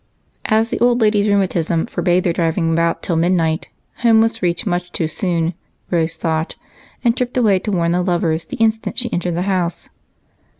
As 0.45 0.69
the 0.69 0.79
old 0.79 0.99
lady's 0.99 1.29
rheumatism 1.29 1.85
forbade 1.85 2.23
their 2.23 2.33
driving 2.33 2.71
about 2.73 3.03
till 3.03 3.15
midnight, 3.15 3.69
home 3.97 4.19
was 4.19 4.41
reached 4.41 4.65
much 4.65 4.91
too 4.91 5.05
soon, 5.05 5.53
Rose 5.91 6.15
thought, 6.15 6.55
and 7.03 7.15
tripped 7.15 7.37
away 7.37 7.59
to 7.59 7.71
warn 7.71 7.91
the 7.91 8.01
lovers 8.01 8.45
the 8.45 8.57
instant 8.57 8.97
she 8.97 9.13
entered 9.13 9.35
the 9.35 9.43
house. 9.43 9.89